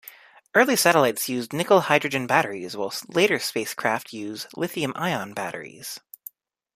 Early 0.55 0.75
satellites 0.75 1.29
used 1.29 1.53
nickel-hydrogen 1.53 2.25
batteries, 2.25 2.75
while 2.75 2.91
later 3.09 3.37
spacecraft 3.37 4.11
use 4.11 4.47
lithium-ion 4.55 5.35
batteries. 5.35 5.99